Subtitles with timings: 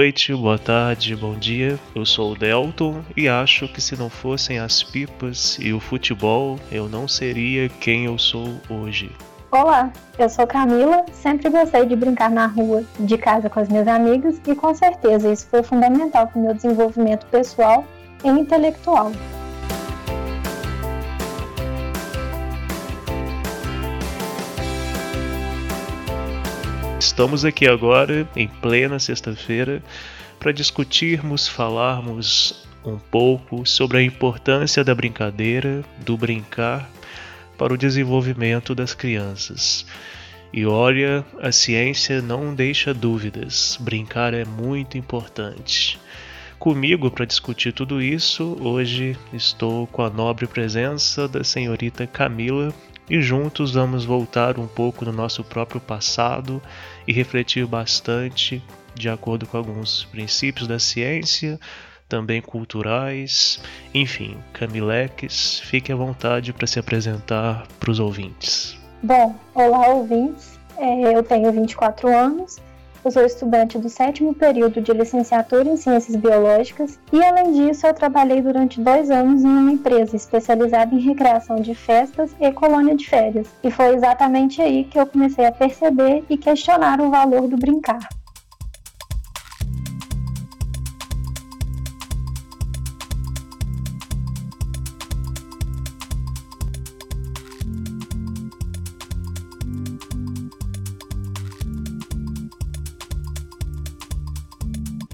[0.00, 1.78] Noite, boa tarde, bom dia.
[1.94, 6.58] Eu sou o Delton e acho que se não fossem as pipas e o futebol,
[6.72, 9.12] eu não seria quem eu sou hoje.
[9.52, 13.86] Olá, eu sou Camila, sempre gostei de brincar na rua, de casa com as minhas
[13.86, 17.84] amigas e com certeza isso foi fundamental para o meu desenvolvimento pessoal
[18.24, 19.12] e intelectual.
[27.00, 29.82] Estamos aqui agora, em plena sexta-feira,
[30.38, 36.90] para discutirmos, falarmos um pouco sobre a importância da brincadeira, do brincar,
[37.56, 39.86] para o desenvolvimento das crianças.
[40.52, 45.98] E olha, a ciência não deixa dúvidas, brincar é muito importante.
[46.58, 52.74] Comigo para discutir tudo isso, hoje estou com a nobre presença da senhorita Camila,
[53.10, 56.62] e juntos vamos voltar um pouco no nosso próprio passado
[57.08, 58.62] e refletir bastante
[58.94, 61.58] de acordo com alguns princípios da ciência,
[62.08, 63.60] também culturais,
[63.92, 68.78] enfim, Camileques, fique à vontade para se apresentar para os ouvintes.
[69.02, 72.58] Bom, olá ouvintes, é, eu tenho 24 anos
[73.04, 77.94] eu sou estudante do sétimo período de licenciatura em Ciências Biológicas e, além disso, eu
[77.94, 83.08] trabalhei durante dois anos em uma empresa especializada em recreação de festas e colônia de
[83.08, 83.48] férias.
[83.62, 88.19] E foi exatamente aí que eu comecei a perceber e questionar o valor do brincar.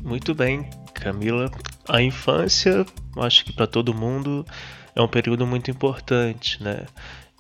[0.07, 1.51] Muito bem, Camila.
[1.89, 2.87] A infância,
[3.17, 4.47] acho que para todo mundo
[4.95, 6.87] é um período muito importante, né?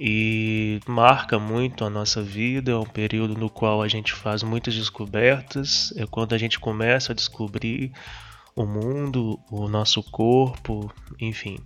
[0.00, 4.74] E marca muito a nossa vida, é um período no qual a gente faz muitas
[4.74, 7.92] descobertas, é quando a gente começa a descobrir
[8.56, 11.58] o mundo, o nosso corpo, enfim.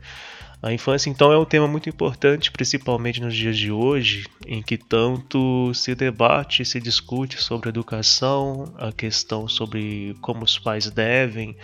[0.62, 4.76] A infância, então, é um tema muito importante, principalmente nos dias de hoje, em que
[4.76, 11.56] tanto se debate, se discute sobre educação, a questão sobre como os pais devem,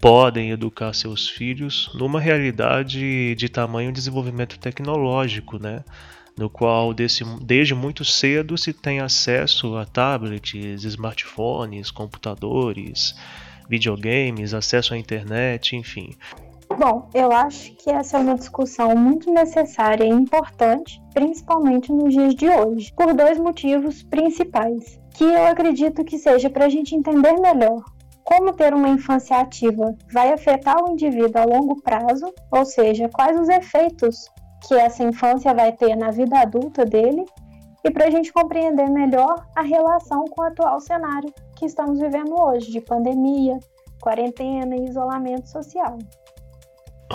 [0.00, 5.82] podem educar seus filhos, numa realidade de tamanho desenvolvimento tecnológico, né?
[6.38, 13.14] no qual desse, desde muito cedo se tem acesso a tablets, smartphones, computadores,
[13.68, 16.14] videogames, acesso à internet, enfim.
[16.78, 22.34] Bom, eu acho que essa é uma discussão muito necessária e importante, principalmente nos dias
[22.34, 27.32] de hoje, por dois motivos principais, que eu acredito que seja para a gente entender
[27.40, 27.82] melhor
[28.22, 33.40] como ter uma infância ativa vai afetar o indivíduo a longo prazo, ou seja, quais
[33.40, 34.28] os efeitos
[34.66, 37.24] que essa infância vai ter na vida adulta dele,
[37.84, 42.34] e para a gente compreender melhor a relação com o atual cenário que estamos vivendo
[42.38, 43.60] hoje, de pandemia,
[44.02, 45.96] quarentena e isolamento social.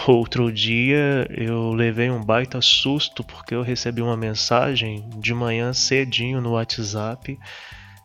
[0.08, 6.40] Outro dia eu levei um baita susto porque eu recebi uma mensagem de manhã cedinho
[6.40, 7.38] no WhatsApp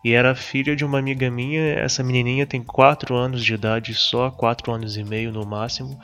[0.05, 1.75] e era filha de uma amiga minha.
[1.75, 5.99] Essa menininha tem 4 anos de idade, só 4 anos e meio no máximo.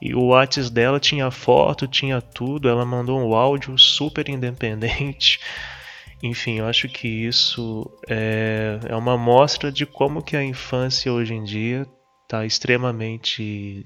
[0.00, 2.68] E o WhatsApp dela tinha foto, tinha tudo.
[2.68, 5.40] Ela mandou um áudio super independente.
[6.22, 11.34] Enfim, eu acho que isso é, é uma mostra de como que a infância hoje
[11.34, 11.86] em dia
[12.24, 13.84] está extremamente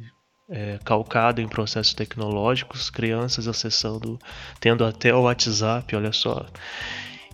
[0.50, 4.18] é, calcado em processos tecnológicos, crianças acessando,
[4.58, 6.44] tendo até o WhatsApp, olha só.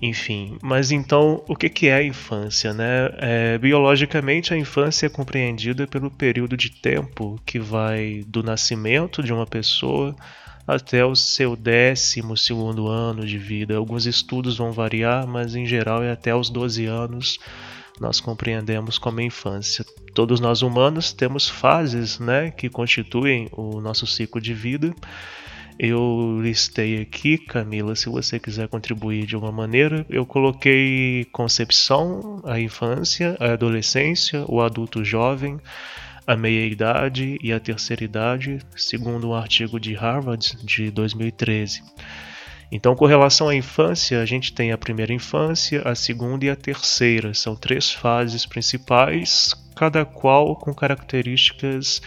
[0.00, 2.74] Enfim, mas então o que, que é a infância?
[2.74, 3.10] Né?
[3.16, 9.32] É, biologicamente, a infância é compreendida pelo período de tempo que vai do nascimento de
[9.32, 10.14] uma pessoa
[10.66, 13.76] até o seu décimo segundo ano de vida.
[13.76, 17.38] Alguns estudos vão variar, mas em geral é até os 12 anos
[18.00, 19.84] nós compreendemos como infância.
[20.14, 24.94] Todos nós humanos temos fases né, que constituem o nosso ciclo de vida.
[25.78, 32.58] Eu listei aqui, Camila, se você quiser contribuir de alguma maneira, eu coloquei concepção, a
[32.58, 35.60] infância, a adolescência, o adulto jovem,
[36.26, 41.82] a meia-idade e a terceira idade, segundo um artigo de Harvard de 2013.
[42.70, 46.56] Então, com relação à infância, a gente tem a primeira infância, a segunda e a
[46.56, 47.32] terceira.
[47.32, 52.02] São três fases principais, cada qual com características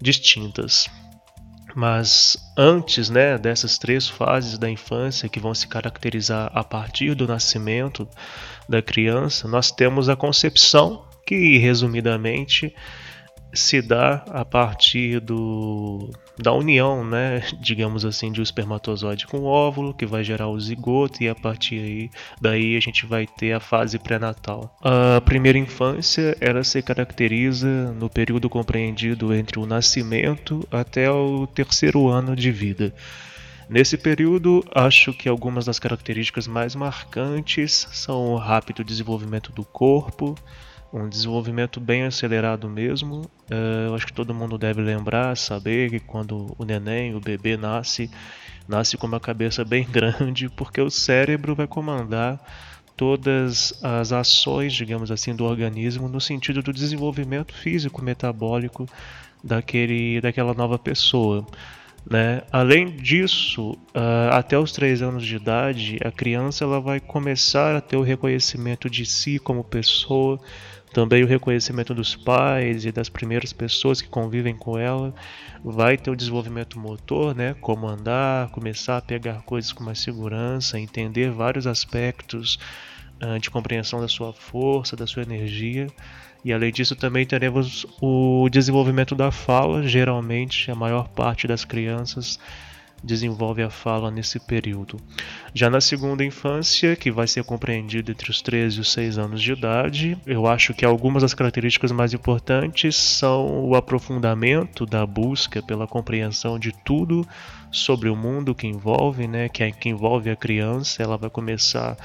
[0.00, 0.88] distintas.
[1.74, 7.26] Mas antes né, dessas três fases da infância, que vão se caracterizar a partir do
[7.26, 8.08] nascimento
[8.68, 12.74] da criança, nós temos a concepção, que resumidamente
[13.52, 19.44] se dá a partir do, da união, né, digamos assim, de um espermatozoide com o
[19.44, 22.10] óvulo, que vai gerar o zigoto, e a partir aí,
[22.40, 24.76] daí a gente vai ter a fase pré-natal.
[24.80, 32.08] A primeira infância, ela se caracteriza no período compreendido entre o nascimento até o terceiro
[32.08, 32.94] ano de vida.
[33.68, 40.36] Nesse período, acho que algumas das características mais marcantes são o rápido desenvolvimento do corpo,
[40.92, 43.22] um desenvolvimento bem acelerado mesmo.
[43.50, 47.56] Uh, eu acho que todo mundo deve lembrar, saber que quando o neném, o bebê
[47.56, 48.10] nasce,
[48.68, 52.40] nasce com uma cabeça bem grande, porque o cérebro vai comandar
[52.96, 58.86] todas as ações, digamos assim, do organismo no sentido do desenvolvimento físico metabólico
[59.44, 61.46] daquele, daquela nova pessoa.
[62.08, 62.42] Né?
[62.52, 67.80] Além disso, uh, até os 3 anos de idade, a criança ela vai começar a
[67.80, 70.40] ter o reconhecimento de si como pessoa,
[70.96, 75.14] também o reconhecimento dos pais e das primeiras pessoas que convivem com ela.
[75.62, 77.54] Vai ter o desenvolvimento motor, né?
[77.60, 82.58] Como andar, começar a pegar coisas com mais segurança, entender vários aspectos
[83.22, 85.86] uh, de compreensão da sua força, da sua energia.
[86.42, 89.86] E além disso, também teremos o desenvolvimento da fala.
[89.86, 92.40] Geralmente, a maior parte das crianças
[93.02, 94.98] desenvolve a fala nesse período.
[95.54, 99.42] Já na segunda infância, que vai ser compreendido entre os 13 e os 6 anos
[99.42, 105.62] de idade, eu acho que algumas das características mais importantes são o aprofundamento da busca
[105.62, 107.26] pela compreensão de tudo
[107.70, 111.96] sobre o mundo que envolve, né, que, é, que envolve a criança, ela vai começar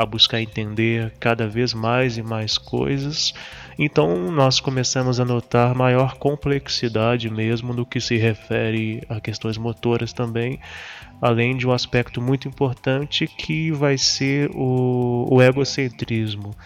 [0.00, 3.34] a buscar entender cada vez mais e mais coisas.
[3.78, 10.14] Então nós começamos a notar maior complexidade mesmo no que se refere a questões motoras
[10.14, 10.58] também,
[11.20, 16.56] além de um aspecto muito importante que vai ser o, o egocentrismo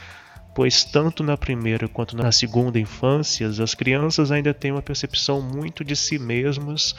[0.55, 5.85] pois tanto na primeira quanto na segunda infância, as crianças ainda têm uma percepção muito
[5.85, 6.95] de si mesmas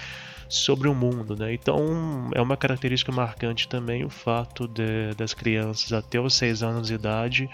[0.48, 1.36] sobre o mundo.
[1.36, 1.54] Né?
[1.54, 6.88] Então é uma característica marcante também o fato de, das crianças até os 6 anos
[6.88, 7.50] de idade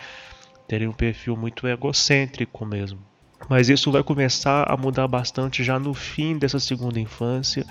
[0.67, 3.11] terem um perfil muito egocêntrico mesmo.
[3.49, 7.65] Mas isso vai começar a mudar bastante já no fim dessa segunda infância,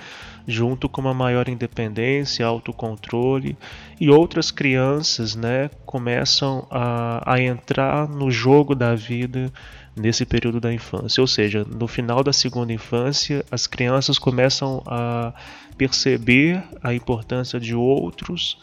[0.46, 3.56] junto com uma maior independência, autocontrole
[4.00, 9.52] e outras crianças, né, começam a, a entrar no jogo da vida
[10.00, 11.20] nesse período da infância.
[11.20, 15.32] Ou seja, no final da segunda infância, as crianças começam a
[15.76, 18.58] perceber a importância de outros,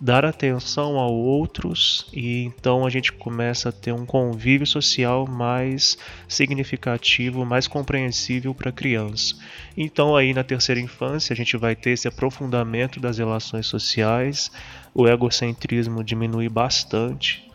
[0.00, 5.96] dar atenção a outros e então a gente começa a ter um convívio social mais
[6.28, 9.36] significativo, mais compreensível para a criança.
[9.76, 14.50] Então aí na terceira infância a gente vai ter esse aprofundamento das relações sociais,
[14.94, 17.45] o egocentrismo diminui bastante,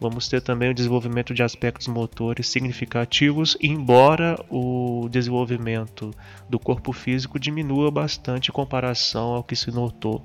[0.00, 6.10] Vamos ter também o desenvolvimento de aspectos motores significativos, embora o desenvolvimento
[6.48, 10.24] do corpo físico diminua bastante em comparação ao que se notou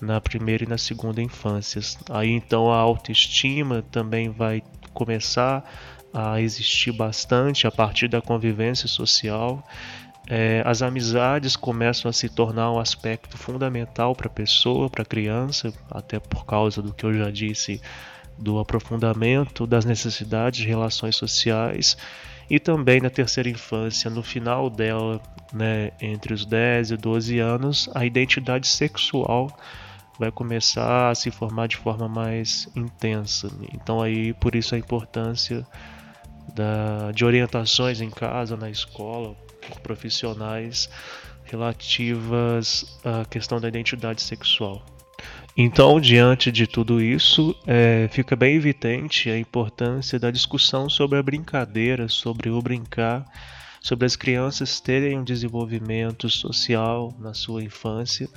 [0.00, 1.98] na primeira e na segunda infâncias.
[2.08, 4.62] Aí então a autoestima também vai
[4.94, 5.62] começar
[6.14, 9.62] a existir bastante a partir da convivência social.
[10.26, 15.06] É, as amizades começam a se tornar um aspecto fundamental para a pessoa, para a
[15.06, 17.78] criança, até por causa do que eu já disse
[18.38, 21.96] do aprofundamento das necessidades de relações sociais
[22.50, 25.20] e também na terceira infância, no final dela,
[25.52, 29.48] né, entre os 10 e 12 anos, a identidade sexual
[30.18, 33.50] vai começar a se formar de forma mais intensa.
[33.72, 35.66] Então aí por isso a importância
[36.54, 39.34] da, de orientações em casa, na escola,
[39.66, 40.88] por profissionais
[41.44, 44.84] relativas à questão da identidade sexual.
[45.56, 51.22] Então, diante de tudo isso, é, fica bem evidente a importância da discussão sobre a
[51.22, 53.26] brincadeira, sobre o brincar,
[53.80, 58.28] sobre as crianças terem um desenvolvimento social na sua infância.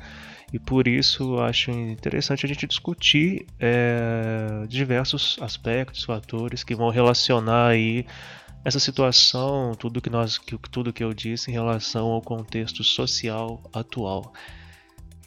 [0.51, 7.67] E por isso acho interessante a gente discutir é, diversos aspectos, fatores que vão relacionar
[7.67, 8.05] aí
[8.63, 14.33] essa situação, tudo que nós, tudo que eu disse em relação ao contexto social atual.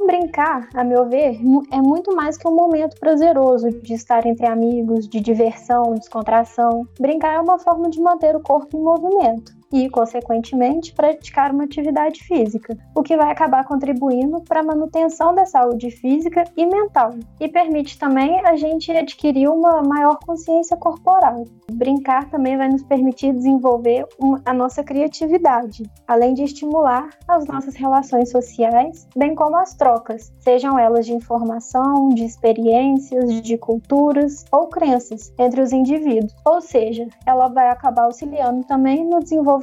[0.06, 1.38] Brincar, a meu ver,
[1.72, 6.86] é muito mais que um momento prazeroso de estar entre amigos, de diversão, descontração.
[7.00, 9.57] Brincar é uma forma de manter o corpo em movimento.
[9.72, 15.44] E, consequentemente, praticar uma atividade física, o que vai acabar contribuindo para a manutenção da
[15.44, 17.14] saúde física e mental.
[17.40, 21.44] E permite também a gente adquirir uma maior consciência corporal.
[21.70, 24.06] Brincar também vai nos permitir desenvolver
[24.44, 30.78] a nossa criatividade, além de estimular as nossas relações sociais, bem como as trocas, sejam
[30.78, 36.34] elas de informação, de experiências, de culturas ou crenças entre os indivíduos.
[36.44, 39.57] Ou seja, ela vai acabar auxiliando também no desenvolvimento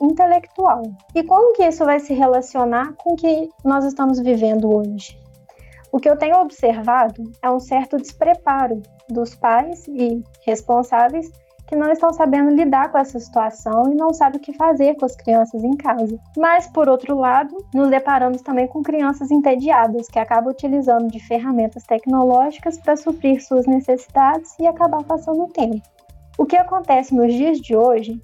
[0.00, 0.82] intelectual.
[1.14, 5.18] E como que isso vai se relacionar com o que nós estamos vivendo hoje?
[5.92, 11.30] O que eu tenho observado é um certo despreparo dos pais e responsáveis
[11.66, 15.04] que não estão sabendo lidar com essa situação e não sabem o que fazer com
[15.04, 16.18] as crianças em casa.
[16.36, 21.82] Mas, por outro lado, nos deparamos também com crianças entediadas, que acabam utilizando de ferramentas
[21.82, 25.82] tecnológicas para suprir suas necessidades e acabar passando o tempo.
[26.38, 28.20] O que acontece nos dias de hoje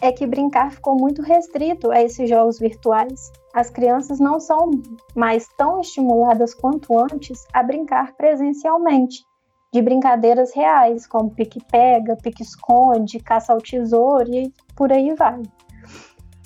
[0.00, 3.32] é que brincar ficou muito restrito a esses jogos virtuais.
[3.54, 4.70] As crianças não são
[5.14, 9.24] mais tão estimuladas quanto antes a brincar presencialmente
[9.72, 15.42] de brincadeiras reais, como pique-pega, pique-esconde, caça ao tesouro e por aí vai.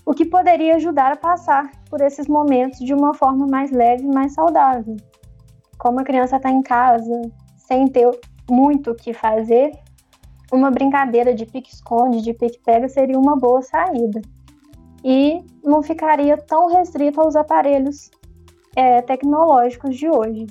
[0.04, 4.14] O que poderia ajudar a passar por esses momentos de uma forma mais leve e
[4.14, 4.97] mais saudável.
[5.78, 7.21] Como a criança está em casa,
[7.57, 8.11] sem ter
[8.50, 9.71] muito o que fazer,
[10.52, 14.21] uma brincadeira de pique-esconde, de pique-pega seria uma boa saída.
[15.04, 18.11] E não ficaria tão restrito aos aparelhos
[18.76, 20.47] é, tecnológicos de hoje.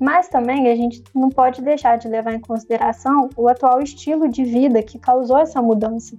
[0.00, 4.44] Mas também a gente não pode deixar de levar em consideração o atual estilo de
[4.44, 6.16] vida que causou essa mudança.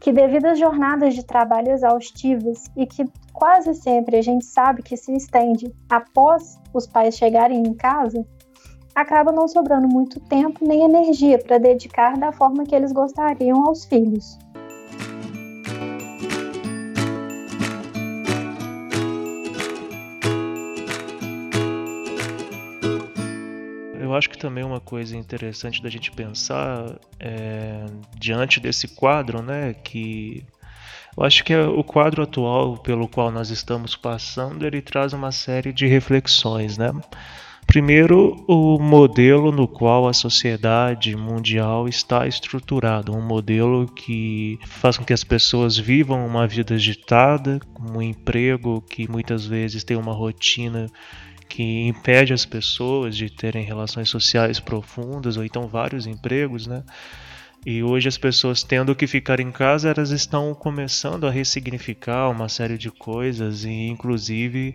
[0.00, 4.96] Que, devido às jornadas de trabalho exaustivas e que quase sempre a gente sabe que
[4.96, 8.26] se estende após os pais chegarem em casa,
[8.94, 13.84] acaba não sobrando muito tempo nem energia para dedicar da forma que eles gostariam aos
[13.84, 14.38] filhos.
[24.12, 29.72] eu acho que também uma coisa interessante da gente pensar é, diante desse quadro, né,
[29.72, 30.44] que
[31.16, 35.32] eu acho que é o quadro atual pelo qual nós estamos passando, ele traz uma
[35.32, 36.90] série de reflexões, né?
[37.66, 45.04] Primeiro, o modelo no qual a sociedade mundial está estruturada, um modelo que faz com
[45.04, 50.86] que as pessoas vivam uma vida agitada, um emprego que muitas vezes tem uma rotina
[51.48, 56.82] que impede as pessoas de terem relações sociais profundas ou então vários empregos, né?
[57.64, 62.48] E hoje as pessoas tendo que ficar em casa, elas estão começando a ressignificar uma
[62.48, 64.74] série de coisas e inclusive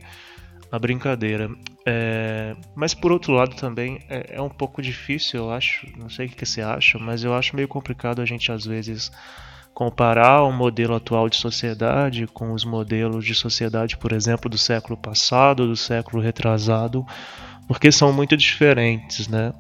[0.71, 1.50] a brincadeira.
[1.86, 5.88] É, mas por outro lado também é, é, um pouco difícil, eu acho.
[5.97, 9.12] Não sei o que você acha, mas eu acho meio complicado a gente às vezes
[9.74, 14.97] comparar o modelo atual de sociedade com os modelos de sociedade, por exemplo, do século
[14.97, 17.05] passado, do século retrasado,
[17.67, 19.53] porque são muito diferentes, né?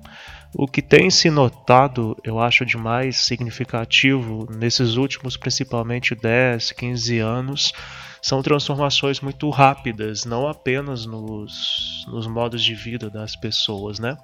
[0.55, 7.19] O que tem se notado, eu acho de mais significativo nesses últimos, principalmente 10, 15
[7.19, 7.71] anos,
[8.27, 14.17] são transformações muito rápidas, não apenas nos, nos modos de vida das pessoas, né?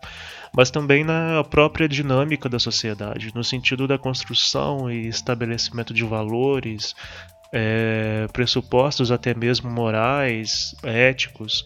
[0.53, 6.93] mas também na própria dinâmica da sociedade, no sentido da construção e estabelecimento de valores,
[7.53, 11.63] é, pressupostos até mesmo morais, éticos.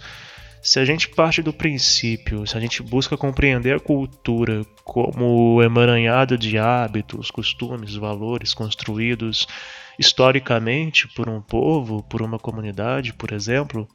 [0.68, 6.38] Se a gente parte do princípio, se a gente busca compreender a cultura como emaranhado
[6.38, 9.48] de hábitos, costumes, valores construídos
[9.98, 13.88] historicamente por um povo, por uma comunidade, por exemplo,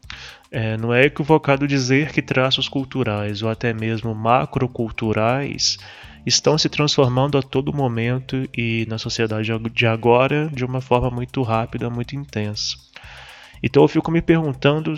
[0.51, 5.77] é, não é equivocado dizer que traços culturais ou até mesmo macroculturais
[6.25, 11.43] estão se transformando a todo momento e na sociedade de agora de uma forma muito
[11.43, 12.79] rápida, muito intensa.
[13.63, 14.95] Então eu fico me perguntando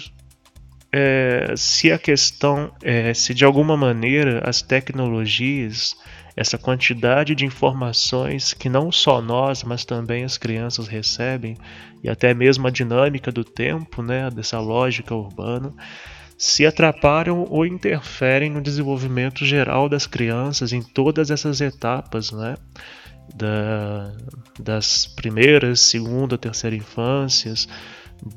[0.96, 5.96] é, se a questão é se de alguma maneira as tecnologias
[6.36, 11.56] essa quantidade de informações que não só nós, mas também as crianças recebem,
[12.02, 15.72] e até mesmo a dinâmica do tempo, né, dessa lógica urbana,
[16.38, 22.56] se atrapalham ou interferem no desenvolvimento geral das crianças em todas essas etapas, né?
[23.34, 24.12] Da,
[24.60, 27.68] das primeiras, segunda, terceira infâncias,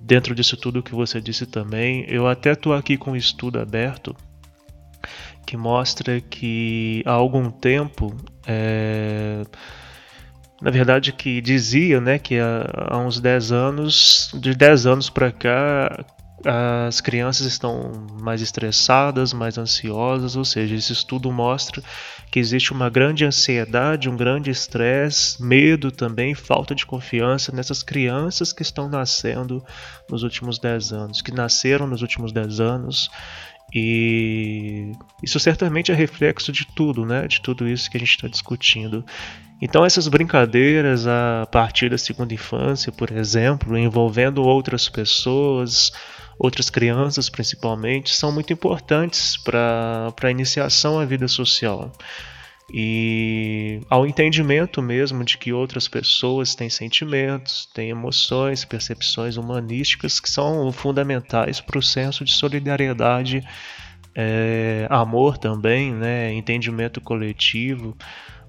[0.01, 2.05] dentro disso tudo que você disse também.
[2.07, 4.15] Eu até estou aqui com um estudo aberto
[5.45, 8.13] que mostra que há algum tempo,
[8.45, 9.43] é,
[10.61, 15.31] na verdade que dizia né, que há, há uns 10 anos, de 10 anos para
[15.31, 16.05] cá,
[16.49, 21.83] as crianças estão mais estressadas, mais ansiosas, ou seja, esse estudo mostra
[22.31, 28.53] que existe uma grande ansiedade, um grande estresse, medo também, falta de confiança nessas crianças
[28.53, 29.61] que estão nascendo
[30.09, 33.09] nos últimos 10 anos, que nasceram nos últimos 10 anos
[33.73, 37.27] e isso certamente é reflexo de tudo, né?
[37.27, 39.05] De tudo isso que a gente está discutindo.
[39.61, 45.91] Então essas brincadeiras a partir da segunda infância, por exemplo, envolvendo outras pessoas,
[46.39, 51.91] outras crianças principalmente, são muito importantes para a iniciação à vida social
[52.71, 60.29] e ao entendimento mesmo de que outras pessoas têm sentimentos, têm emoções, percepções humanísticas que
[60.29, 63.41] são fundamentais para o senso de solidariedade,
[64.13, 67.95] é, amor também, né, entendimento coletivo.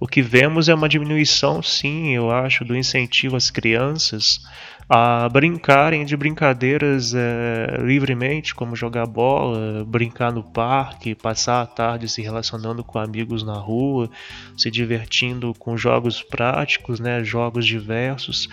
[0.01, 4.41] O que vemos é uma diminuição, sim, eu acho, do incentivo às crianças
[4.89, 12.09] a brincarem de brincadeiras é, livremente, como jogar bola, brincar no parque, passar a tarde
[12.09, 14.09] se relacionando com amigos na rua,
[14.57, 18.49] se divertindo com jogos práticos, né, jogos diversos.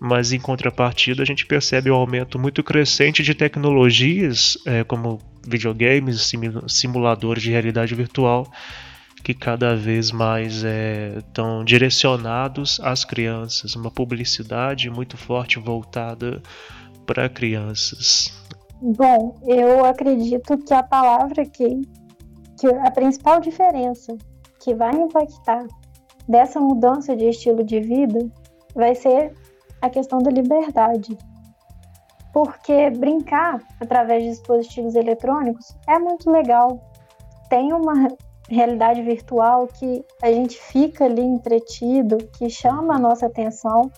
[0.00, 6.32] Mas em contrapartida, a gente percebe um aumento muito crescente de tecnologias, é, como videogames,
[6.66, 8.50] simuladores de realidade virtual,
[9.28, 10.62] que cada vez mais
[11.18, 16.42] estão é, direcionados às crianças, uma publicidade muito forte voltada
[17.04, 18.32] para crianças.
[18.80, 21.82] Bom, eu acredito que a palavra que,
[22.58, 24.16] que a principal diferença
[24.60, 25.66] que vai impactar
[26.26, 28.30] dessa mudança de estilo de vida
[28.74, 29.34] vai ser
[29.82, 31.18] a questão da liberdade.
[32.32, 36.80] Porque brincar através de dispositivos eletrônicos é muito legal.
[37.50, 38.08] Tem uma
[38.48, 43.90] realidade virtual que a gente fica ali entretido, que chama a nossa atenção,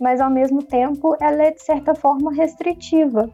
[0.00, 3.28] mas ao mesmo tempo ela é de certa forma restritiva,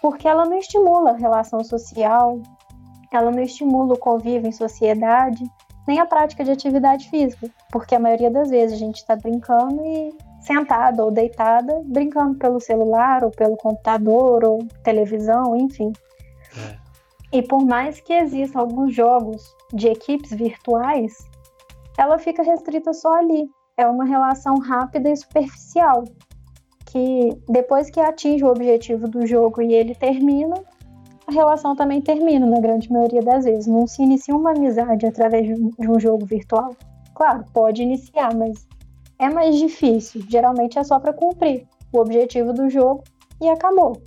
[0.00, 2.40] porque ela não estimula a relação social,
[3.12, 5.42] ela não estimula o convívio em sociedade,
[5.86, 9.82] nem a prática de atividade física, porque a maioria das vezes a gente está brincando
[9.84, 15.92] e sentada ou deitada, brincando pelo celular ou pelo computador ou televisão, enfim.
[16.56, 16.87] É.
[17.32, 21.14] E por mais que existam alguns jogos de equipes virtuais,
[21.98, 23.50] ela fica restrita só ali.
[23.76, 26.04] É uma relação rápida e superficial,
[26.86, 30.56] que depois que atinge o objetivo do jogo e ele termina,
[31.26, 33.66] a relação também termina na grande maioria das vezes.
[33.66, 36.74] Não se inicia uma amizade através de um jogo virtual.
[37.14, 38.66] Claro, pode iniciar, mas
[39.18, 40.22] é mais difícil.
[40.28, 43.04] Geralmente é só para cumprir o objetivo do jogo
[43.42, 44.00] e acabou.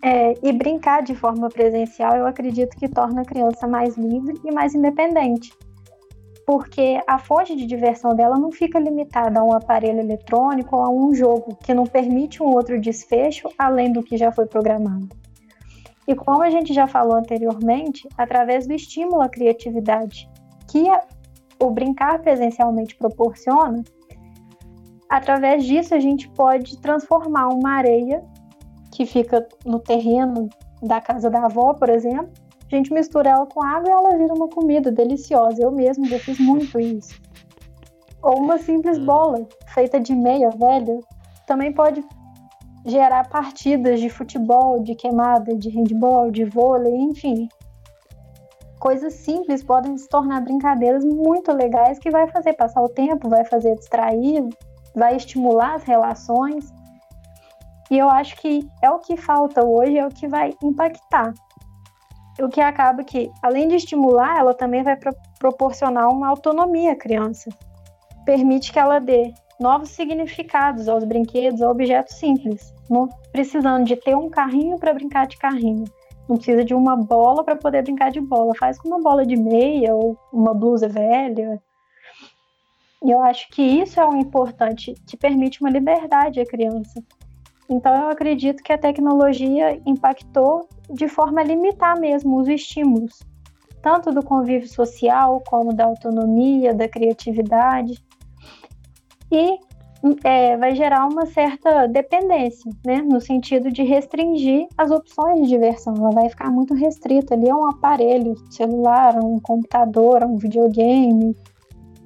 [0.00, 4.52] É, e brincar de forma presencial, eu acredito que torna a criança mais livre e
[4.52, 5.52] mais independente.
[6.46, 10.88] Porque a fonte de diversão dela não fica limitada a um aparelho eletrônico ou a
[10.88, 15.08] um jogo que não permite um outro desfecho além do que já foi programado.
[16.06, 20.26] E como a gente já falou anteriormente, através do estímulo à criatividade
[20.70, 21.02] que a,
[21.60, 23.82] o brincar presencialmente proporciona,
[25.06, 28.24] através disso a gente pode transformar uma areia
[28.98, 30.48] que fica no terreno
[30.82, 32.32] da casa da avó, por exemplo,
[32.70, 35.62] a gente mistura ela com água e ela vira uma comida deliciosa.
[35.62, 37.14] Eu mesmo já fiz muito isso.
[38.20, 39.06] Ou uma simples hum.
[39.06, 40.98] bola feita de meia velha
[41.46, 42.04] também pode
[42.84, 47.48] gerar partidas de futebol, de queimada, de handball, de vôlei, enfim.
[48.80, 53.44] Coisas simples podem se tornar brincadeiras muito legais que vai fazer passar o tempo, vai
[53.44, 54.44] fazer distrair,
[54.92, 56.76] vai estimular as relações
[57.90, 61.32] e eu acho que é o que falta hoje, é o que vai impactar.
[62.40, 66.96] O que acaba que, além de estimular, ela também vai pro proporcionar uma autonomia à
[66.96, 67.48] criança.
[68.24, 74.16] Permite que ela dê novos significados aos brinquedos, a objetos simples, não precisando de ter
[74.16, 75.84] um carrinho para brincar de carrinho.
[76.28, 78.54] Não precisa de uma bola para poder brincar de bola.
[78.54, 81.60] Faz com uma bola de meia ou uma blusa velha.
[83.02, 87.02] E eu acho que isso é o importante, que permite uma liberdade à criança.
[87.68, 93.18] Então, eu acredito que a tecnologia impactou de forma a limitar mesmo os estímulos,
[93.82, 98.02] tanto do convívio social, como da autonomia, da criatividade,
[99.30, 99.58] e
[100.24, 105.94] é, vai gerar uma certa dependência, né, no sentido de restringir as opções de diversão.
[105.96, 110.36] Ela vai ficar muito restrita ali a um aparelho celular, a um computador, a um
[110.36, 111.36] videogame.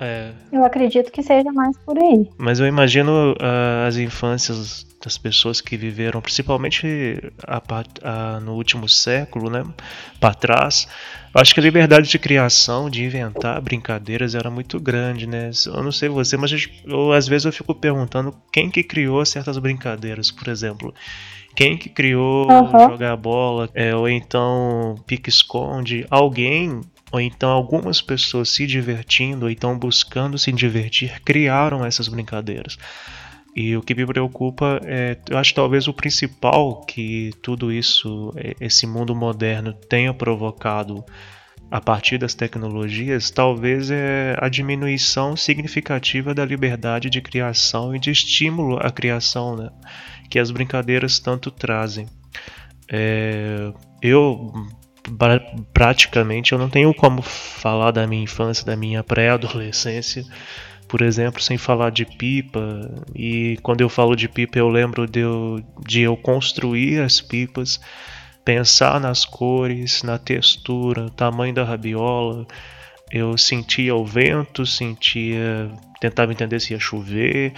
[0.02, 0.32] É.
[0.50, 2.28] Eu acredito que seja mais por aí.
[2.36, 7.62] Mas eu imagino uh, as infâncias das pessoas que viveram, principalmente a,
[8.02, 9.64] a, no último século, né,
[10.18, 10.88] para trás.
[11.32, 15.50] Eu acho que a liberdade de criação, de inventar brincadeiras era muito grande, né?
[15.66, 19.56] Eu não sei você, mas eu, às vezes eu fico perguntando quem que criou certas
[19.58, 20.92] brincadeiras, por exemplo.
[21.54, 22.90] Quem que criou uhum.
[22.90, 26.80] jogar bola, é, ou então pique-esconde, alguém
[27.12, 32.78] ou então algumas pessoas se divertindo, ou então buscando se divertir, criaram essas brincadeiras.
[33.54, 38.54] E o que me preocupa é, eu acho talvez o principal que tudo isso, é,
[38.58, 41.04] esse mundo moderno tenha provocado
[41.70, 48.10] a partir das tecnologias, talvez é a diminuição significativa da liberdade de criação e de
[48.10, 49.70] estímulo à criação, né?
[50.30, 52.06] que as brincadeiras tanto trazem.
[52.90, 53.72] É,
[54.02, 54.52] eu
[55.72, 60.24] praticamente eu não tenho como falar da minha infância, da minha pré-adolescência,
[60.88, 62.90] por exemplo, sem falar de pipa.
[63.14, 67.80] E quando eu falo de pipa, eu lembro de eu, de eu construir as pipas,
[68.44, 72.46] pensar nas cores, na textura, tamanho da rabiola.
[73.10, 77.52] Eu sentia o vento, sentia, tentava entender se ia chover.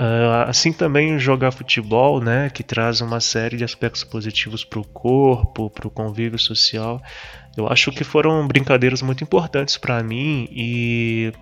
[0.00, 4.86] Uh, assim também jogar futebol, né, que traz uma série de aspectos positivos para o
[4.86, 7.02] corpo, para o convívio social.
[7.56, 11.32] Eu acho que foram brincadeiras muito importantes para mim e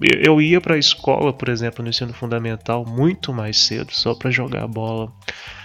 [0.00, 4.30] eu ia para a escola, por exemplo, no ensino fundamental muito mais cedo, só para
[4.30, 5.10] jogar bola.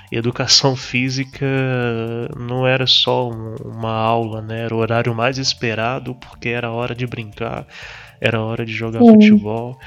[0.10, 1.46] E educação física
[2.38, 4.62] não era só uma aula, né?
[4.62, 7.68] Era o horário mais esperado porque era hora de brincar,
[8.22, 9.12] era hora de jogar Sim.
[9.12, 9.78] futebol.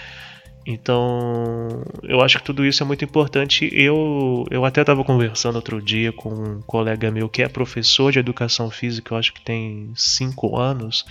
[0.67, 3.69] Então, eu acho que tudo isso é muito importante.
[3.73, 8.19] Eu, eu até estava conversando outro dia com um colega meu que é professor de
[8.19, 11.07] educação física, eu acho que tem 5 anos,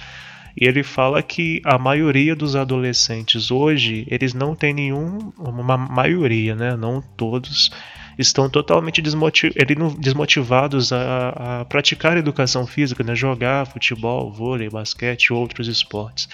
[0.55, 6.55] e ele fala que a maioria dos adolescentes hoje, eles não têm nenhum, uma maioria,
[6.55, 6.75] né?
[6.75, 7.71] Não todos,
[8.17, 9.53] estão totalmente desmotiv
[9.97, 11.29] desmotivados a,
[11.61, 13.15] a, praticar educação física, né?
[13.15, 16.27] jogar futebol, vôlei, basquete, outros esportes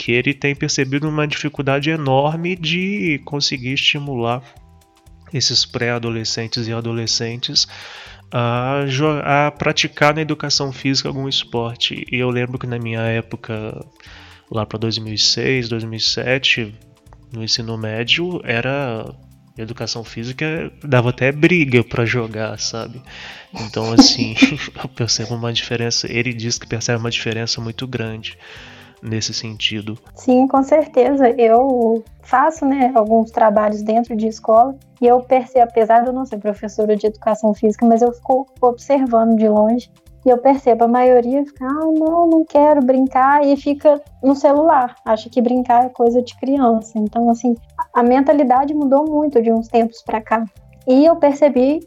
[0.00, 4.42] que ele tem percebido uma dificuldade enorme de conseguir estimular
[5.30, 7.68] esses pré-adolescentes e adolescentes
[8.32, 8.80] a,
[9.22, 12.06] a, praticar na educação física algum esporte.
[12.10, 13.84] E eu lembro que na minha época,
[14.50, 16.74] lá para 2006, 2007,
[17.30, 19.04] no ensino médio, era
[19.58, 23.02] educação física dava até briga para jogar, sabe?
[23.52, 24.34] Então assim,
[24.82, 26.10] eu percebo uma diferença.
[26.10, 28.38] Ele diz que percebe uma diferença muito grande
[29.02, 29.98] nesse sentido.
[30.14, 31.30] Sim, com certeza.
[31.30, 36.24] Eu faço né, alguns trabalhos dentro de escola e eu percebo, apesar de eu não
[36.26, 39.90] ser professora de educação física, mas eu fico observando de longe
[40.24, 44.94] e eu percebo a maioria fica, ah, não, não quero brincar e fica no celular.
[45.04, 46.98] Acha que brincar é coisa de criança.
[46.98, 47.54] Então, assim,
[47.94, 50.44] a mentalidade mudou muito de uns tempos para cá.
[50.86, 51.80] E eu percebi,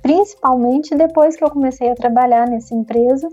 [0.00, 3.28] principalmente depois que eu comecei a trabalhar nessa empresa,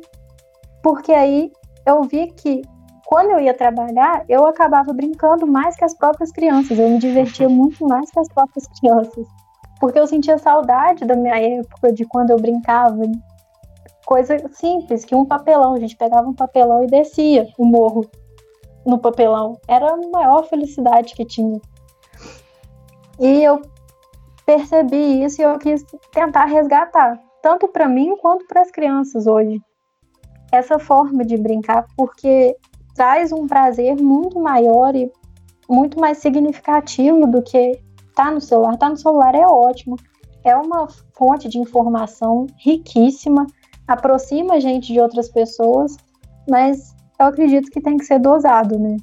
[0.83, 1.51] porque aí
[1.85, 2.61] eu vi que
[3.07, 6.77] quando eu ia trabalhar, eu acabava brincando mais que as próprias crianças.
[6.77, 9.25] Eu me divertia muito mais que as próprias crianças.
[9.79, 13.01] Porque eu sentia saudade da minha época, de quando eu brincava.
[14.05, 18.05] Coisa simples, que um papelão, a gente pegava um papelão e descia o morro
[18.85, 19.57] no papelão.
[19.69, 21.61] Era a maior felicidade que tinha.
[23.21, 23.61] E eu
[24.45, 29.61] percebi isso e eu quis tentar resgatar, tanto para mim quanto para as crianças hoje.
[30.51, 32.53] Essa forma de brincar, porque
[32.97, 35.09] traz um prazer muito maior e
[35.69, 37.79] muito mais significativo do que
[38.15, 38.75] tá no celular.
[38.75, 39.95] Tá no celular é ótimo,
[40.43, 43.45] é uma fonte de informação riquíssima,
[43.87, 45.95] aproxima a gente de outras pessoas,
[46.49, 48.97] mas eu acredito que tem que ser dosado, né?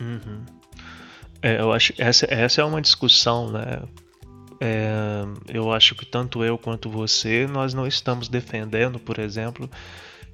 [0.00, 0.44] Uhum.
[1.42, 3.82] É, eu acho essa essa é uma discussão, né?
[4.58, 9.68] É, eu acho que tanto eu quanto você nós não estamos defendendo, por exemplo,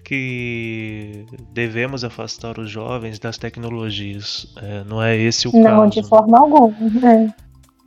[0.04, 4.52] que devemos afastar os jovens das tecnologias.
[4.56, 5.76] É, não é esse o não, caso.
[5.76, 6.74] Não, de forma alguma.
[7.06, 7.28] É.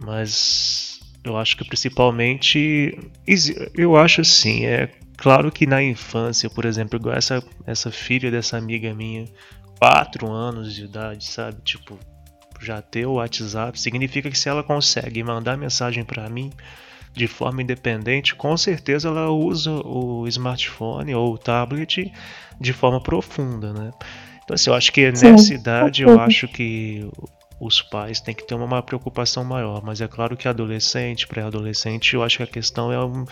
[0.04, 2.98] Mas eu acho que principalmente.
[3.76, 8.58] Eu acho assim, é claro que na infância, por exemplo, igual essa, essa filha dessa
[8.58, 9.26] amiga minha,
[9.80, 11.58] 4 anos de idade, sabe?
[11.64, 11.98] Tipo,
[12.62, 16.52] já ter o WhatsApp, significa que se ela consegue mandar mensagem para mim
[17.16, 22.12] de forma independente, com certeza ela usa o smartphone ou o tablet
[22.60, 23.92] de forma profunda, né?
[24.44, 25.32] Então, assim, eu acho que Sim.
[25.32, 27.10] nessa idade, eu acho que
[27.60, 32.22] os pais têm que ter uma preocupação maior, mas é claro que adolescente, pré-adolescente, eu
[32.22, 33.26] acho que a questão é, um,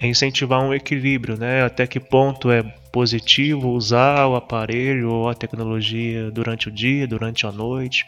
[0.00, 1.62] é incentivar um equilíbrio, né?
[1.64, 7.46] Até que ponto é positivo usar o aparelho ou a tecnologia durante o dia, durante
[7.46, 8.06] a noite.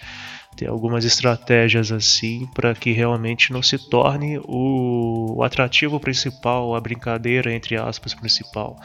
[0.57, 6.81] Ter algumas estratégias assim para que realmente não se torne o, o atrativo principal, a
[6.81, 8.77] brincadeira entre aspas principal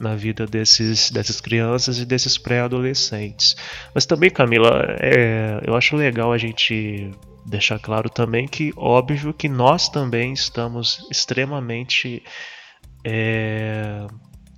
[0.00, 3.56] na vida desses, dessas crianças e desses pré-adolescentes.
[3.94, 7.10] Mas também, Camila, é, eu acho legal a gente
[7.44, 12.22] deixar claro também que, óbvio, que nós também estamos extremamente
[13.04, 14.06] é,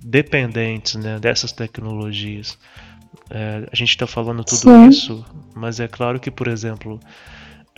[0.03, 2.57] dependentes né, dessas tecnologias.
[3.29, 4.89] É, a gente está falando tudo Sim.
[4.89, 5.25] isso,
[5.55, 6.99] mas é claro que, por exemplo,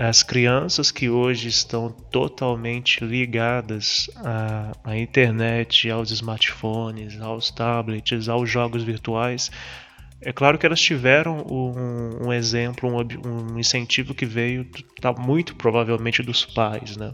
[0.10, 8.50] as crianças que hoje estão totalmente ligadas à, à, internet, aos smartphones, aos tablets, aos
[8.50, 9.52] jogos virtuais,
[10.20, 14.66] é claro que elas tiveram um, um exemplo, um, um, incentivo que veio
[15.00, 17.14] tá, muito provavelmente dos pais, né?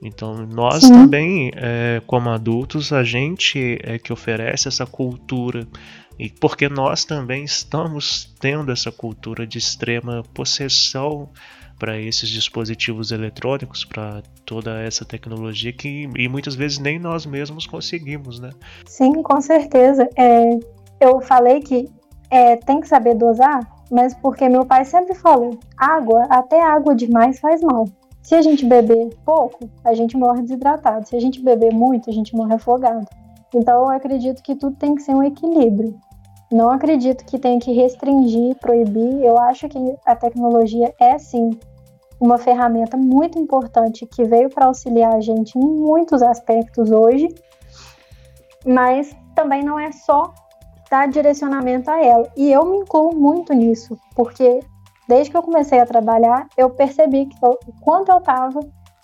[0.00, 0.92] Então nós Sim.
[0.92, 5.66] também, é, como adultos, a gente é que oferece essa cultura
[6.16, 11.28] e porque nós também estamos tendo essa cultura de extrema possessão
[11.84, 17.66] para esses dispositivos eletrônicos, para toda essa tecnologia que e muitas vezes nem nós mesmos
[17.66, 18.48] conseguimos, né?
[18.86, 20.08] Sim, com certeza.
[20.16, 20.58] É,
[20.98, 21.86] eu falei que
[22.30, 27.38] é, tem que saber dosar, mas porque meu pai sempre falou, água, até água demais
[27.38, 27.84] faz mal.
[28.22, 31.06] Se a gente beber pouco, a gente morre desidratado.
[31.06, 33.06] Se a gente beber muito, a gente morre afogado.
[33.54, 35.94] Então eu acredito que tudo tem que ser um equilíbrio.
[36.50, 39.22] Não acredito que tenha que restringir, proibir.
[39.22, 41.50] Eu acho que a tecnologia é sim
[42.24, 47.28] uma ferramenta muito importante que veio para auxiliar a gente em muitos aspectos hoje,
[48.64, 50.32] mas também não é só
[50.90, 52.26] dar direcionamento a ela.
[52.34, 54.60] E eu me incluo muito nisso, porque
[55.06, 58.60] desde que eu comecei a trabalhar, eu percebi que o quanto eu estava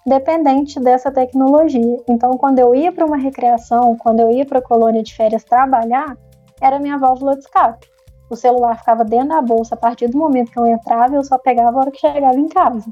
[0.06, 1.98] dependente dessa tecnologia.
[2.08, 5.44] Então, quando eu ia para uma recreação, quando eu ia para a colônia de férias
[5.44, 6.16] trabalhar,
[6.58, 7.86] era minha válvula de escape.
[8.30, 11.36] O celular ficava dentro da bolsa a partir do momento que eu entrava, eu só
[11.36, 12.88] pegava a hora que chegava em casa.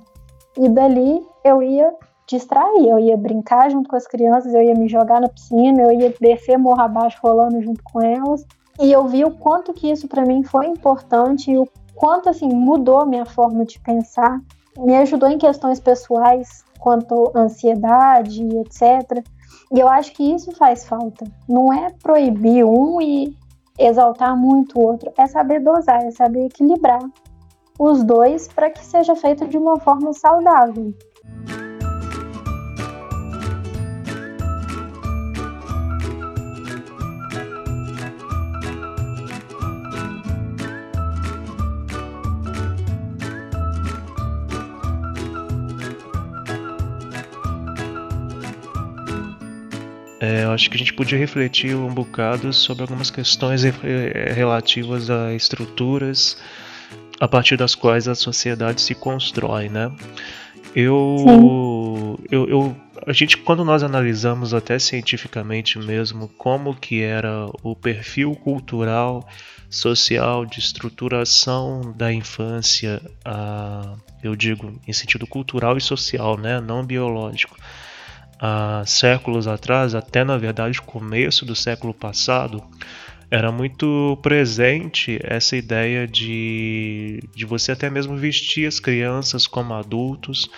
[0.59, 1.95] E dali eu ia
[2.27, 5.93] distrair, eu ia brincar junto com as crianças, eu ia me jogar na piscina, eu
[5.93, 8.45] ia descer morro abaixo rolando junto com elas.
[8.81, 12.49] E eu vi o quanto que isso para mim foi importante e o quanto assim
[12.49, 14.41] mudou minha forma de pensar,
[14.77, 19.25] me ajudou em questões pessoais quanto ansiedade, etc.
[19.73, 21.25] E eu acho que isso faz falta.
[21.49, 23.35] Não é proibir um e
[23.79, 27.01] exaltar muito o outro, é saber dosar, é saber equilibrar
[27.79, 30.93] os dois para que seja feito de uma forma saudável.
[50.21, 53.63] É, eu acho que a gente podia refletir um bocado sobre algumas questões
[54.35, 56.37] relativas a estruturas
[57.21, 59.91] a partir das quais a sociedade se constrói, né?
[60.75, 62.77] Eu, eu, eu,
[63.07, 69.27] a gente quando nós analisamos até cientificamente mesmo como que era o perfil cultural,
[69.71, 76.85] social de estruturação da infância, a, eu digo em sentido cultural e social, né, não
[76.85, 77.57] biológico.
[78.41, 82.63] Há séculos atrás, até na verdade começo do século passado,
[83.31, 90.49] era muito presente essa ideia de, de você até mesmo vestir as crianças como adultos,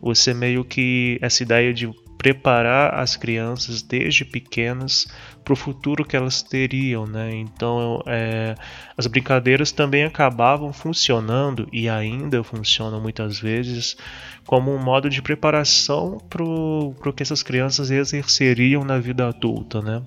[0.00, 5.06] você meio que essa ideia de preparar as crianças desde pequenas
[5.44, 7.30] para o futuro que elas teriam, né?
[7.34, 8.56] Então é,
[8.96, 13.96] as brincadeiras também acabavam funcionando e ainda funcionam muitas vezes
[14.44, 20.02] como um modo de preparação para o que essas crianças exerceriam na vida adulta, né?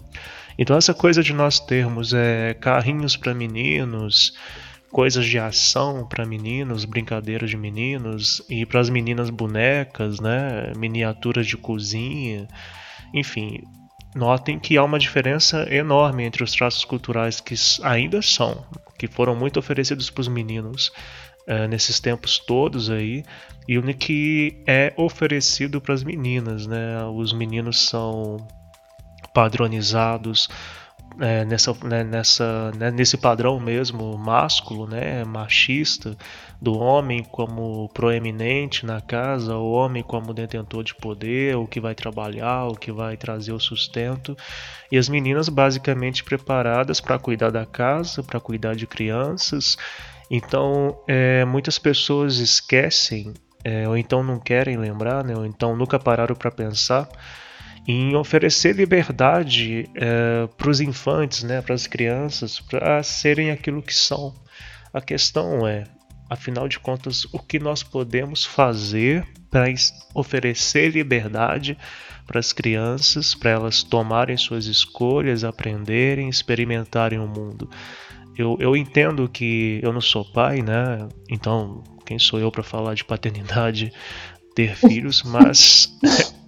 [0.62, 4.34] Então essa coisa de nós termos é, carrinhos para meninos,
[4.92, 11.48] coisas de ação para meninos, brincadeiras de meninos e para as meninas bonecas, né, miniaturas
[11.48, 12.46] de cozinha,
[13.14, 13.62] enfim,
[14.14, 18.66] notem que há uma diferença enorme entre os traços culturais que ainda são,
[18.98, 20.92] que foram muito oferecidos para os meninos
[21.48, 23.24] é, nesses tempos todos aí,
[23.66, 27.02] e o que é oferecido para as meninas, né?
[27.06, 28.36] Os meninos são
[29.34, 30.50] padronizados
[31.20, 36.16] é, nessa, né, nessa, né, nesse padrão mesmo másculo, né, machista,
[36.62, 41.96] do homem como proeminente na casa, o homem como detentor de poder, o que vai
[41.96, 44.36] trabalhar, o que vai trazer o sustento,
[44.92, 49.78] e as meninas basicamente preparadas para cuidar da casa, para cuidar de crianças.
[50.30, 56.00] Então, é, muitas pessoas esquecem, é, ou então não querem lembrar, né, ou então nunca
[56.00, 57.10] pararam para pensar
[57.88, 63.94] em oferecer liberdade é, para os infantes, né, para as crianças, para serem aquilo que
[63.94, 64.34] são.
[64.94, 65.86] A questão é,
[66.30, 69.66] afinal de contas, o que nós podemos fazer para
[70.14, 71.78] oferecer liberdade
[72.28, 77.68] para as crianças, para elas tomarem suas escolhas, aprenderem, experimentarem o mundo.
[78.38, 81.10] Eu, eu entendo que eu não sou pai, né?
[81.28, 83.92] Então, quem sou eu para falar de paternidade,
[84.54, 85.92] ter filhos, mas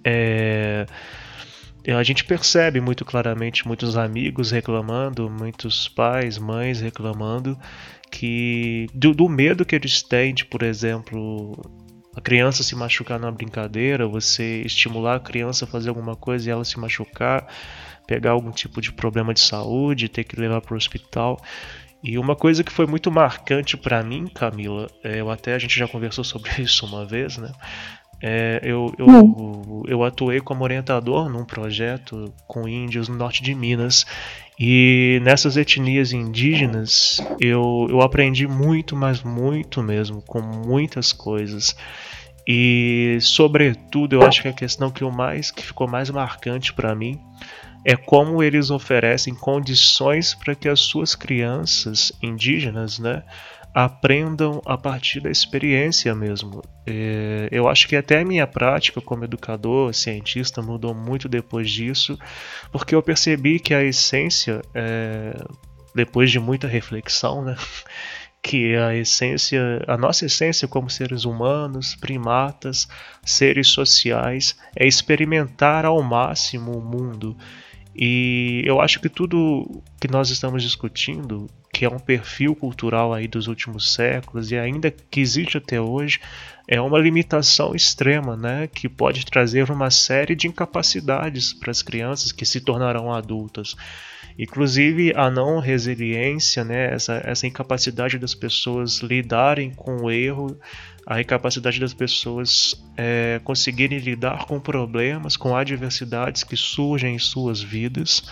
[0.04, 0.86] é,
[1.86, 7.58] a gente percebe muito claramente muitos amigos reclamando, muitos pais, mães reclamando
[8.10, 11.56] que do, do medo que eles têm de, por exemplo,
[12.14, 16.52] a criança se machucar numa brincadeira, você estimular a criança a fazer alguma coisa e
[16.52, 17.48] ela se machucar,
[18.06, 21.40] pegar algum tipo de problema de saúde, ter que levar para o hospital.
[22.02, 25.78] E uma coisa que foi muito marcante para mim, Camila, é, eu até a gente
[25.78, 27.50] já conversou sobre isso uma vez, né?
[28.24, 29.82] É, eu, eu, hum.
[29.88, 34.06] eu atuei como orientador num projeto com índios no norte de Minas
[34.56, 41.74] e nessas etnias indígenas eu, eu aprendi muito, mas muito mesmo, com muitas coisas.
[42.46, 46.94] E sobretudo eu acho que a questão que, o mais, que ficou mais marcante para
[46.94, 47.18] mim
[47.84, 53.24] é como eles oferecem condições para que as suas crianças indígenas, né,
[53.74, 56.62] aprendam a partir da experiência mesmo.
[56.86, 62.18] É, eu acho que até a minha prática como educador, cientista, mudou muito depois disso,
[62.70, 65.34] porque eu percebi que a essência, é,
[65.94, 67.56] depois de muita reflexão, né,
[68.42, 72.88] que a essência, a nossa essência como seres humanos, primatas,
[73.24, 77.36] seres sociais, é experimentar ao máximo o mundo.
[77.94, 81.46] E eu acho que tudo que nós estamos discutindo
[81.82, 86.20] que é um perfil cultural aí dos últimos séculos e ainda que existe até hoje,
[86.68, 92.30] é uma limitação extrema, né, que pode trazer uma série de incapacidades para as crianças
[92.30, 93.74] que se tornarão adultas.
[94.38, 100.56] Inclusive a não resiliência, né, essa, essa incapacidade das pessoas lidarem com o erro,
[101.04, 107.60] a incapacidade das pessoas é, conseguirem lidar com problemas, com adversidades que surgem em suas
[107.60, 108.22] vidas.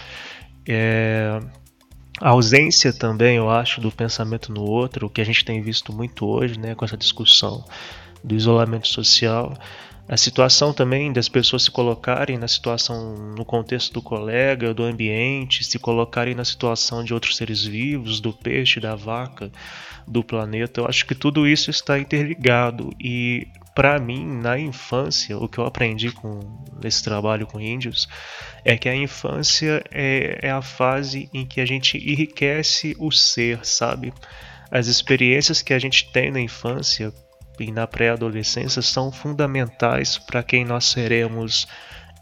[0.69, 1.41] É,
[2.21, 6.27] a ausência também, eu acho, do pensamento no outro, que a gente tem visto muito
[6.27, 7.65] hoje, né, com essa discussão
[8.23, 9.57] do isolamento social,
[10.07, 15.63] a situação também das pessoas se colocarem na situação no contexto do colega, do ambiente,
[15.63, 19.53] se colocarem na situação de outros seres vivos, do peixe, da vaca,
[20.09, 20.81] do planeta.
[20.81, 25.65] Eu acho que tudo isso está interligado e para mim, na infância, o que eu
[25.65, 26.41] aprendi com
[26.83, 28.09] esse trabalho com índios
[28.65, 33.65] é que a infância é, é a fase em que a gente enriquece o ser,
[33.65, 34.13] sabe?
[34.71, 37.13] As experiências que a gente tem na infância
[37.59, 41.67] e na pré-adolescência são fundamentais para quem nós seremos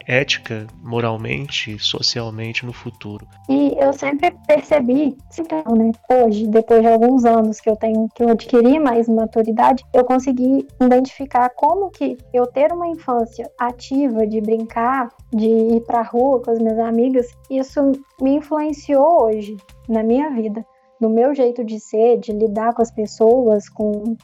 [0.08, 3.28] ética, moralmente, socialmente no futuro.
[3.46, 8.22] E eu sempre percebi, então, né, hoje, depois de alguns anos que eu tenho que
[8.24, 14.40] eu adquiri mais maturidade, eu consegui identificar como que eu ter uma infância ativa de
[14.40, 20.30] brincar, de ir para rua com as minhas amigas, isso me influenciou hoje na minha
[20.30, 20.64] vida,
[20.98, 24.16] no meu jeito de ser, de lidar com as pessoas, com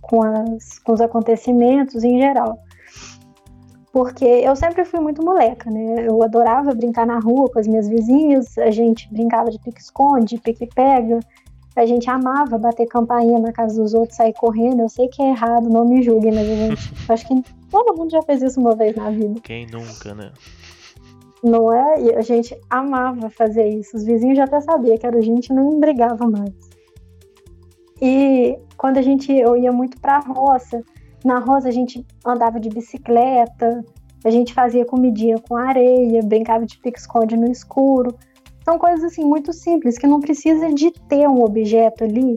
[0.00, 2.58] com, as, com os acontecimentos em geral
[3.94, 6.04] porque eu sempre fui muito moleca, né?
[6.04, 11.20] Eu adorava brincar na rua com as minhas vizinhas, a gente brincava de pique-esconde, pique-pega,
[11.76, 14.80] a gente amava bater campainha na casa dos outros, sair correndo.
[14.80, 18.10] Eu sei que é errado, não me julguem, mas a gente, acho que todo mundo
[18.10, 19.40] já fez isso uma vez na vida.
[19.44, 20.32] Quem nunca, né?
[21.40, 22.02] Não é?
[22.02, 23.96] E a gente amava fazer isso.
[23.96, 26.52] Os vizinhos já até sabiam que era a gente não brigava mais.
[28.02, 30.82] E quando a gente eu ia muito pra roça,
[31.24, 33.84] na roça a gente andava de bicicleta,
[34.24, 38.14] a gente fazia comidinha com areia, brincava de pique-esconde no escuro.
[38.64, 42.34] São coisas assim muito simples que não precisa de ter um objeto ali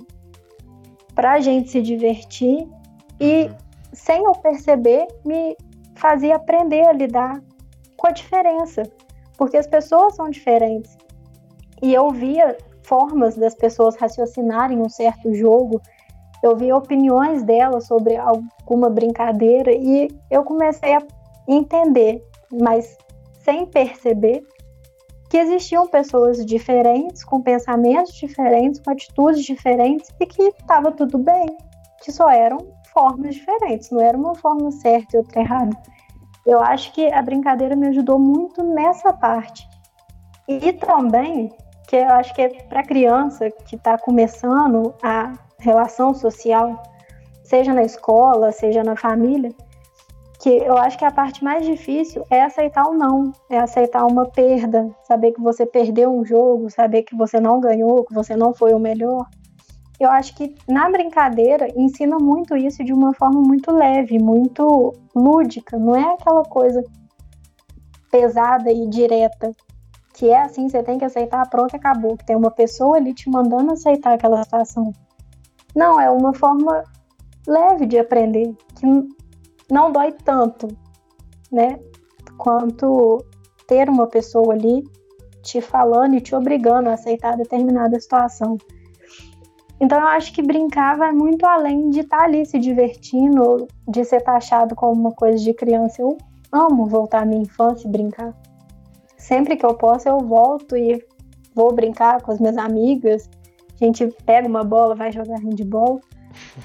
[1.14, 2.68] para a gente se divertir
[3.20, 3.50] e
[3.94, 5.56] sem eu perceber me
[5.96, 7.42] fazia aprender a lidar
[7.98, 8.84] com a diferença,
[9.38, 10.96] porque as pessoas são diferentes.
[11.82, 15.82] E eu via formas das pessoas raciocinarem um certo jogo
[16.44, 21.02] eu vi opiniões dela sobre alguma brincadeira e eu comecei a
[21.48, 22.98] entender, mas
[23.44, 24.44] sem perceber,
[25.30, 31.48] que existiam pessoas diferentes, com pensamentos diferentes, com atitudes diferentes e que estava tudo bem,
[32.02, 32.58] que só eram
[32.94, 35.78] formas diferentes, não era uma forma certa e outra errada.
[36.46, 39.68] Eu acho que a brincadeira me ajudou muito nessa parte.
[40.48, 41.54] E também,
[41.88, 46.82] que eu acho que é para criança que está começando a relação social,
[47.44, 49.52] seja na escola, seja na família,
[50.40, 54.26] que eu acho que a parte mais difícil é aceitar o não, é aceitar uma
[54.28, 58.54] perda, saber que você perdeu um jogo, saber que você não ganhou, que você não
[58.54, 59.26] foi o melhor.
[60.00, 65.78] Eu acho que na brincadeira ensina muito isso de uma forma muito leve, muito lúdica,
[65.78, 66.84] não é aquela coisa
[68.12, 69.52] pesada e direta,
[70.14, 73.28] que é assim, você tem que aceitar, pronto, acabou, que tem uma pessoa ali te
[73.28, 74.94] mandando aceitar aquela situação.
[75.78, 76.84] Não, é uma forma
[77.48, 78.88] leve de aprender, que
[79.72, 80.68] não dói tanto,
[81.52, 81.80] né?
[82.36, 83.24] Quanto
[83.68, 84.84] ter uma pessoa ali
[85.44, 88.58] te falando e te obrigando a aceitar determinada situação.
[89.80, 94.04] Então eu acho que brincar vai muito além de estar tá ali se divertindo, de
[94.04, 96.02] ser taxado como uma coisa de criança.
[96.02, 96.18] Eu
[96.52, 98.34] amo voltar à minha infância e brincar.
[99.16, 101.06] Sempre que eu posso, eu volto e
[101.54, 103.30] vou brincar com as minhas amigas.
[103.80, 106.02] A gente pega uma bola, vai jogar handball.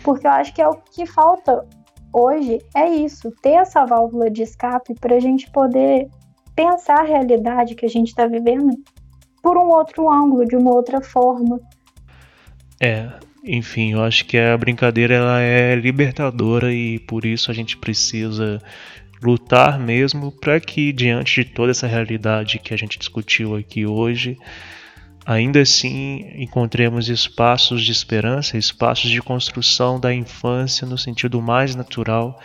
[0.02, 1.66] Porque eu acho que é o que falta
[2.12, 6.08] hoje é isso, ter essa válvula de escape para a gente poder
[6.54, 8.76] pensar a realidade que a gente está vivendo
[9.42, 11.58] por um outro ângulo, de uma outra forma.
[12.80, 13.10] É,
[13.42, 18.60] enfim, eu acho que a brincadeira ela é libertadora e por isso a gente precisa
[19.22, 24.36] lutar mesmo para que diante de toda essa realidade que a gente discutiu aqui hoje,
[25.25, 32.41] ainda assim encontremos espaços de esperança, espaços de construção da infância no sentido mais natural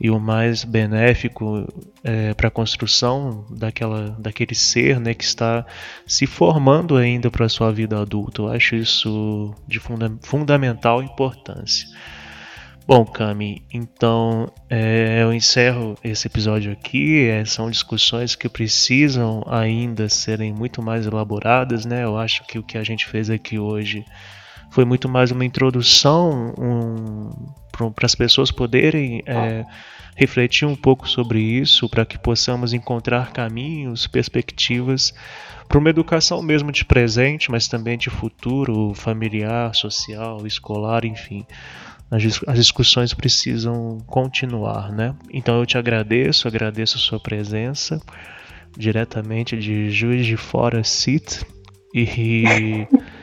[0.00, 1.66] e o mais benéfico
[2.02, 5.64] é, para a construção daquela, daquele ser né, que está
[6.06, 8.42] se formando ainda para a sua vida adulta.
[8.42, 11.86] Eu acho isso de funda fundamental importância.
[12.84, 17.28] Bom, Cami, então é, eu encerro esse episódio aqui.
[17.28, 22.02] É, são discussões que precisam ainda serem muito mais elaboradas, né?
[22.02, 24.04] Eu acho que o que a gente fez aqui hoje
[24.72, 27.30] foi muito mais uma introdução um,
[27.92, 29.64] para as pessoas poderem é,
[30.16, 35.14] refletir um pouco sobre isso, para que possamos encontrar caminhos, perspectivas
[35.68, 41.46] para uma educação mesmo de presente, mas também de futuro, familiar, social, escolar, enfim
[42.46, 45.14] as discussões precisam continuar, né?
[45.30, 48.00] Então eu te agradeço, agradeço a sua presença
[48.76, 51.46] diretamente de Juiz de Fora City
[51.94, 52.86] e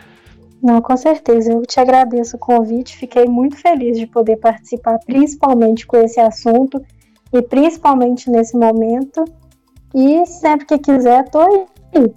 [0.61, 1.53] Não, com certeza.
[1.53, 2.97] Eu te agradeço o convite.
[2.97, 6.83] Fiquei muito feliz de poder participar, principalmente com esse assunto
[7.31, 9.23] e principalmente nesse momento.
[9.95, 12.13] E sempre que quiser, tô aí.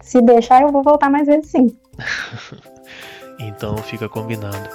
[0.00, 1.66] Se deixar, eu vou voltar mais vezes sim.
[3.38, 4.68] então fica combinado.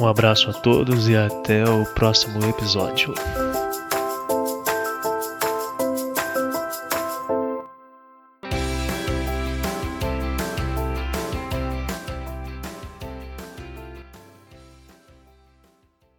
[0.00, 3.12] Um abraço a todos e até o próximo episódio.